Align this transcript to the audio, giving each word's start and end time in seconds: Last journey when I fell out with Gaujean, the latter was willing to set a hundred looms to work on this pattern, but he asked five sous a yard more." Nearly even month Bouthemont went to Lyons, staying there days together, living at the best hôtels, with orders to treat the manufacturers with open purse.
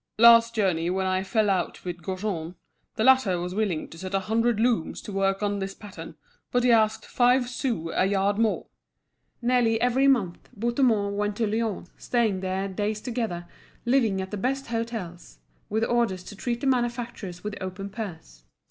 Last 0.17 0.55
journey 0.55 0.89
when 0.89 1.05
I 1.05 1.21
fell 1.21 1.47
out 1.47 1.85
with 1.85 2.01
Gaujean, 2.01 2.55
the 2.95 3.03
latter 3.03 3.39
was 3.39 3.53
willing 3.53 3.87
to 3.89 3.99
set 3.99 4.15
a 4.15 4.21
hundred 4.21 4.59
looms 4.59 4.99
to 5.03 5.11
work 5.11 5.43
on 5.43 5.59
this 5.59 5.75
pattern, 5.75 6.15
but 6.51 6.63
he 6.63 6.71
asked 6.71 7.05
five 7.05 7.47
sous 7.47 7.91
a 7.95 8.07
yard 8.07 8.39
more." 8.39 8.65
Nearly 9.43 9.79
even 9.79 10.11
month 10.11 10.49
Bouthemont 10.57 11.15
went 11.17 11.35
to 11.35 11.45
Lyons, 11.45 11.91
staying 11.99 12.39
there 12.39 12.67
days 12.67 12.99
together, 12.99 13.45
living 13.85 14.19
at 14.23 14.31
the 14.31 14.37
best 14.37 14.65
hôtels, 14.65 15.37
with 15.69 15.83
orders 15.85 16.23
to 16.23 16.35
treat 16.35 16.61
the 16.61 16.65
manufacturers 16.65 17.43
with 17.43 17.53
open 17.61 17.91
purse. 17.91 18.45